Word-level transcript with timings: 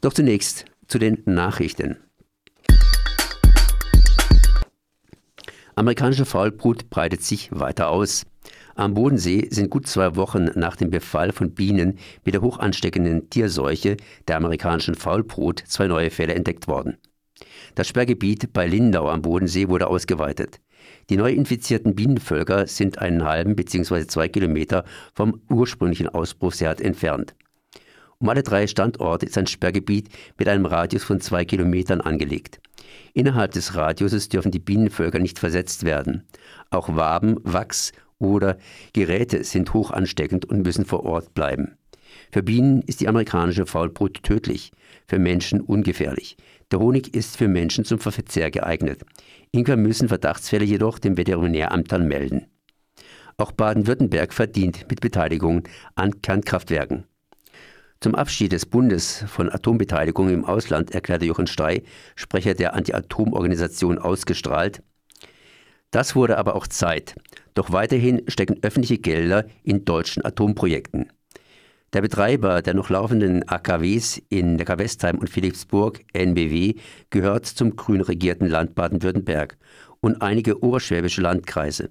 Doch 0.00 0.14
zunächst 0.14 0.64
zu 0.86 0.98
den 0.98 1.22
Nachrichten. 1.26 1.96
Amerikanische 5.74 6.24
Faulbrut 6.24 6.90
breitet 6.90 7.22
sich 7.22 7.50
weiter 7.52 7.88
aus. 7.88 8.26
Am 8.74 8.94
Bodensee 8.94 9.48
sind 9.50 9.70
gut 9.70 9.86
zwei 9.86 10.16
Wochen 10.16 10.50
nach 10.54 10.76
dem 10.76 10.90
Befall 10.90 11.32
von 11.32 11.52
Bienen 11.52 11.98
mit 12.24 12.34
der 12.34 12.42
hochansteckenden 12.42 13.30
Tierseuche 13.30 13.96
der 14.26 14.36
amerikanischen 14.36 14.94
Faulbrut 14.94 15.62
zwei 15.66 15.86
neue 15.86 16.10
Fälle 16.10 16.34
entdeckt 16.34 16.66
worden. 16.66 16.96
Das 17.74 17.88
Sperrgebiet 17.88 18.52
bei 18.52 18.66
Lindau 18.66 19.08
am 19.08 19.22
Bodensee 19.22 19.68
wurde 19.68 19.86
ausgeweitet. 19.86 20.60
Die 21.08 21.16
neu 21.16 21.32
infizierten 21.32 21.94
Bienenvölker 21.94 22.66
sind 22.66 22.98
einen 22.98 23.24
halben 23.24 23.56
bzw. 23.56 24.06
zwei 24.06 24.28
Kilometer 24.28 24.84
vom 25.14 25.40
ursprünglichen 25.48 26.08
Ausbruchsherd 26.08 26.80
entfernt. 26.80 27.34
Um 28.20 28.28
alle 28.28 28.42
drei 28.42 28.66
Standorte 28.66 29.24
ist 29.24 29.38
ein 29.38 29.46
Sperrgebiet 29.46 30.10
mit 30.38 30.46
einem 30.46 30.66
Radius 30.66 31.02
von 31.02 31.22
zwei 31.22 31.46
Kilometern 31.46 32.02
angelegt. 32.02 32.60
Innerhalb 33.14 33.52
des 33.52 33.74
Radiuses 33.74 34.28
dürfen 34.28 34.50
die 34.50 34.58
Bienenvölker 34.58 35.18
nicht 35.18 35.38
versetzt 35.38 35.84
werden. 35.84 36.24
Auch 36.68 36.94
Waben, 36.94 37.38
Wachs 37.44 37.92
oder 38.18 38.58
Geräte 38.92 39.42
sind 39.44 39.72
hoch 39.72 39.90
ansteckend 39.90 40.44
und 40.44 40.62
müssen 40.62 40.84
vor 40.84 41.04
Ort 41.04 41.32
bleiben. 41.32 41.78
Für 42.30 42.42
Bienen 42.42 42.82
ist 42.82 43.00
die 43.00 43.08
amerikanische 43.08 43.64
Faulbrut 43.64 44.22
tödlich, 44.22 44.72
für 45.08 45.18
Menschen 45.18 45.62
ungefährlich. 45.62 46.36
Der 46.70 46.78
Honig 46.78 47.14
ist 47.14 47.38
für 47.38 47.48
Menschen 47.48 47.86
zum 47.86 48.00
Verzehr 48.00 48.50
geeignet. 48.50 49.00
Imker 49.50 49.76
müssen 49.76 50.08
Verdachtsfälle 50.08 50.66
jedoch 50.66 50.98
dem 50.98 51.16
Veterinäramt 51.16 51.90
dann 51.90 52.06
melden. 52.06 52.46
Auch 53.38 53.52
Baden-Württemberg 53.52 54.34
verdient 54.34 54.86
mit 54.90 55.00
Beteiligung 55.00 55.66
an 55.94 56.20
Kernkraftwerken. 56.20 57.04
Zum 58.02 58.14
Abschied 58.14 58.52
des 58.52 58.64
Bundes 58.64 59.24
von 59.26 59.52
Atombeteiligung 59.52 60.30
im 60.30 60.46
Ausland 60.46 60.92
erklärte 60.92 61.26
Jochen 61.26 61.46
Stey, 61.46 61.82
Sprecher 62.16 62.54
der 62.54 62.72
Anti-Atom-Organisation, 62.72 63.98
ausgestrahlt. 63.98 64.82
Das 65.90 66.16
wurde 66.16 66.38
aber 66.38 66.56
auch 66.56 66.66
Zeit. 66.66 67.14
Doch 67.52 67.72
weiterhin 67.72 68.22
stecken 68.26 68.56
öffentliche 68.62 68.96
Gelder 68.96 69.44
in 69.64 69.84
deutschen 69.84 70.24
Atomprojekten. 70.24 71.12
Der 71.92 72.00
Betreiber 72.00 72.62
der 72.62 72.72
noch 72.72 72.88
laufenden 72.88 73.46
AKWs 73.46 74.22
in 74.30 74.56
Neckar-Westheim 74.56 75.18
und 75.18 75.28
Philipsburg, 75.28 76.00
NBW, 76.14 76.76
gehört 77.10 77.44
zum 77.44 77.76
grün 77.76 78.00
regierten 78.00 78.48
Land 78.48 78.74
Baden-Württemberg 78.76 79.58
und 80.00 80.22
einige 80.22 80.62
oberschwäbische 80.62 81.20
Landkreise. 81.20 81.90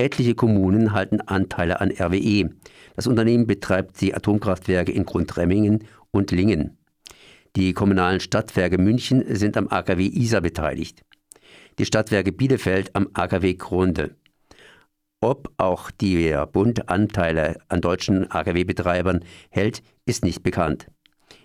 Etliche 0.00 0.34
Kommunen 0.34 0.94
halten 0.94 1.20
Anteile 1.20 1.82
an 1.82 1.90
RWE. 1.90 2.48
Das 2.96 3.06
Unternehmen 3.06 3.46
betreibt 3.46 4.00
die 4.00 4.14
Atomkraftwerke 4.14 4.90
in 4.90 5.04
Grundremmingen 5.04 5.84
und 6.10 6.30
Lingen. 6.30 6.78
Die 7.54 7.74
kommunalen 7.74 8.20
Stadtwerke 8.20 8.78
München 8.78 9.22
sind 9.36 9.58
am 9.58 9.68
AKW 9.68 10.06
Isar 10.06 10.40
beteiligt. 10.40 11.02
Die 11.78 11.84
Stadtwerke 11.84 12.32
Bielefeld 12.32 12.96
am 12.96 13.08
AKW 13.12 13.54
Grunde. 13.54 14.16
Ob 15.20 15.52
auch 15.58 15.90
der 15.90 16.46
Bund 16.46 16.88
Anteile 16.88 17.58
an 17.68 17.82
deutschen 17.82 18.30
AKW-Betreibern 18.30 19.22
hält, 19.50 19.82
ist 20.06 20.24
nicht 20.24 20.42
bekannt. 20.42 20.86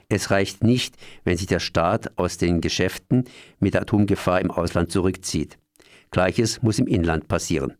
Es 0.07 0.31
reicht 0.31 0.63
nicht, 0.63 0.95
wenn 1.25 1.35
sich 1.35 1.47
der 1.47 1.59
Staat 1.59 2.17
aus 2.17 2.37
den 2.37 2.61
Geschäften 2.61 3.25
mit 3.59 3.73
der 3.73 3.81
Atomgefahr 3.81 4.39
im 4.39 4.49
Ausland 4.49 4.93
zurückzieht. 4.93 5.57
Gleiches 6.11 6.61
muss 6.61 6.79
im 6.79 6.87
Inland 6.87 7.27
passieren. 7.27 7.73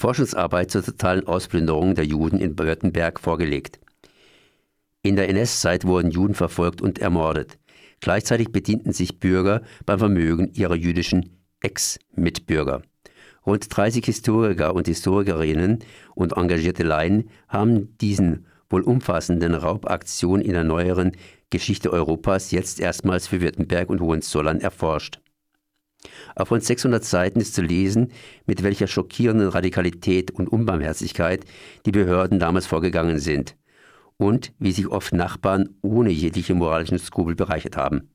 Forschungsarbeit 0.00 0.70
zur 0.70 0.82
totalen 0.82 1.26
Ausplünderung 1.26 1.94
der 1.94 2.06
Juden 2.06 2.38
in 2.38 2.58
Württemberg 2.58 3.20
vorgelegt. 3.20 3.80
In 5.02 5.14
der 5.14 5.28
NS-Zeit 5.28 5.84
wurden 5.84 6.10
Juden 6.10 6.34
verfolgt 6.34 6.80
und 6.80 6.98
ermordet. 6.98 7.58
Gleichzeitig 8.00 8.50
bedienten 8.50 8.94
sich 8.94 9.20
Bürger 9.20 9.60
beim 9.84 9.98
Vermögen 9.98 10.50
ihrer 10.54 10.74
jüdischen 10.74 11.36
Ex-Mitbürger. 11.60 12.80
Rund 13.44 13.76
30 13.76 14.02
Historiker 14.06 14.74
und 14.74 14.86
Historikerinnen 14.86 15.80
und 16.14 16.32
engagierte 16.32 16.82
Laien 16.82 17.28
haben 17.46 17.98
diesen 17.98 18.46
wohl 18.70 18.80
umfassenden 18.80 19.54
Raubaktion 19.54 20.40
in 20.40 20.52
der 20.52 20.64
neueren 20.64 21.12
Geschichte 21.50 21.92
Europas 21.92 22.52
jetzt 22.52 22.80
erstmals 22.80 23.26
für 23.26 23.42
Württemberg 23.42 23.90
und 23.90 24.00
Hohenzollern 24.00 24.62
erforscht. 24.62 25.20
Auf 26.34 26.50
rund 26.50 26.64
600 26.64 27.04
Seiten 27.04 27.40
ist 27.40 27.54
zu 27.54 27.62
lesen, 27.62 28.12
mit 28.46 28.62
welcher 28.62 28.86
schockierenden 28.86 29.48
Radikalität 29.48 30.30
und 30.30 30.48
Unbarmherzigkeit 30.48 31.44
die 31.86 31.92
Behörden 31.92 32.38
damals 32.38 32.66
vorgegangen 32.66 33.18
sind 33.18 33.56
und 34.16 34.52
wie 34.58 34.72
sich 34.72 34.86
oft 34.88 35.12
Nachbarn 35.14 35.70
ohne 35.82 36.10
jegliche 36.10 36.54
moralischen 36.54 36.98
Skrupel 36.98 37.34
bereichert 37.34 37.76
haben. 37.76 38.10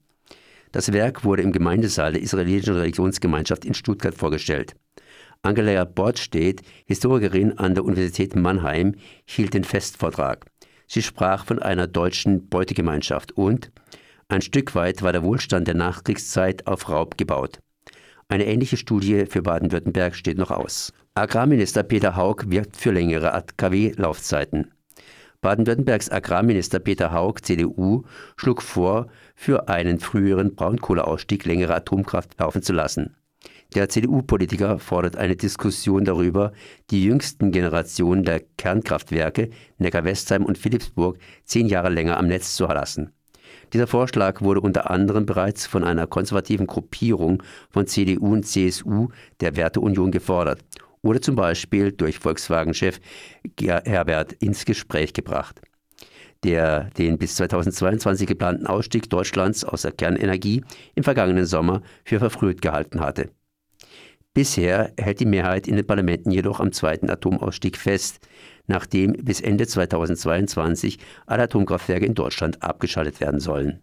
Das 0.71 0.91
Werk 0.91 1.23
wurde 1.23 1.41
im 1.41 1.51
Gemeindesaal 1.51 2.13
der 2.13 2.21
israelitischen 2.21 2.75
Religionsgemeinschaft 2.75 3.65
in 3.65 3.73
Stuttgart 3.73 4.13
vorgestellt. 4.13 4.75
Angela 5.41 5.85
Bordstedt, 5.85 6.61
Historikerin 6.85 7.57
an 7.57 7.75
der 7.75 7.85
Universität 7.85 8.35
Mannheim, 8.35 8.95
hielt 9.25 9.53
den 9.53 9.63
Festvortrag. 9.63 10.45
Sie 10.87 11.01
sprach 11.01 11.45
von 11.45 11.59
einer 11.59 11.87
deutschen 11.87 12.49
Beutegemeinschaft 12.49 13.31
und 13.31 13.71
ein 14.27 14.41
Stück 14.41 14.75
weit 14.75 15.01
war 15.01 15.11
der 15.11 15.23
Wohlstand 15.23 15.67
der 15.67 15.75
Nachkriegszeit 15.75 16.67
auf 16.67 16.89
Raub 16.89 17.17
gebaut. 17.17 17.59
Eine 18.27 18.47
ähnliche 18.47 18.77
Studie 18.77 19.27
für 19.27 19.43
Baden-Württemberg 19.43 20.15
steht 20.15 20.39
noch 20.39 20.49
aus. 20.49 20.91
Agrarminister 21.13 21.83
Peter 21.83 22.15
Haug 22.15 22.45
wirkt 22.47 22.75
für 22.75 22.91
längere 22.91 23.33
AKW-Laufzeiten. 23.33 24.71
Baden-Württembergs 25.41 26.11
Agrarminister 26.11 26.79
Peter 26.79 27.11
Haug, 27.11 27.35
CDU, 27.43 28.03
schlug 28.35 28.63
vor, 28.63 29.07
für 29.35 29.69
einen 29.69 29.99
früheren 29.99 30.55
Braunkohleausstieg 30.55 31.45
längere 31.45 31.75
Atomkraft 31.75 32.39
laufen 32.39 32.63
zu 32.63 32.73
lassen. 32.73 33.15
Der 33.75 33.89
CDU-Politiker 33.89 34.79
fordert 34.79 35.17
eine 35.17 35.35
Diskussion 35.35 36.03
darüber, 36.03 36.51
die 36.89 37.03
jüngsten 37.03 37.51
Generationen 37.51 38.23
der 38.23 38.39
Kernkraftwerke 38.57 39.51
Neckar-Westheim 39.77 40.43
und 40.43 40.57
Philipsburg 40.57 41.19
zehn 41.43 41.67
Jahre 41.67 41.89
länger 41.89 42.17
am 42.17 42.25
Netz 42.25 42.55
zu 42.55 42.65
lassen. 42.65 43.11
Dieser 43.73 43.87
Vorschlag 43.87 44.41
wurde 44.41 44.61
unter 44.61 44.89
anderem 44.89 45.25
bereits 45.25 45.65
von 45.65 45.83
einer 45.83 46.07
konservativen 46.07 46.67
Gruppierung 46.67 47.43
von 47.69 47.87
CDU 47.87 48.33
und 48.33 48.45
CSU 48.45 49.09
der 49.39 49.55
Werteunion 49.55 50.11
gefordert 50.11 50.61
oder 51.01 51.21
zum 51.21 51.35
Beispiel 51.35 51.91
durch 51.91 52.19
Volkswagen-Chef 52.19 52.99
Herbert 53.59 54.33
ins 54.33 54.65
Gespräch 54.65 55.13
gebracht 55.13 55.61
der 56.45 56.91
den 56.97 57.17
bis 57.17 57.35
2022 57.35 58.27
geplanten 58.27 58.67
Ausstieg 58.67 59.09
Deutschlands 59.09 59.65
aus 59.65 59.81
der 59.81 59.91
Kernenergie 59.91 60.63
im 60.93 61.03
vergangenen 61.03 61.45
Sommer 61.45 61.81
für 62.03 62.19
verfrüht 62.19 62.61
gehalten 62.61 62.99
hatte. 62.99 63.31
Bisher 64.35 64.91
hält 64.97 65.21
die 65.21 65.25
Mehrheit 65.25 65.65
in 65.65 65.77
den 65.77 65.87
Parlamenten 65.87 66.29
jedoch 66.29 66.59
am 66.59 66.73
zweiten 66.73 67.09
Atomausstieg 67.09 67.77
fest, 67.77 68.19
nachdem 68.67 69.13
bis 69.13 69.39
Ende 69.39 69.65
2022 69.65 70.99
alle 71.25 71.43
Atomkraftwerke 71.43 72.05
in 72.05 72.15
Deutschland 72.15 72.61
abgeschaltet 72.61 73.21
werden 73.21 73.39
sollen. 73.39 73.81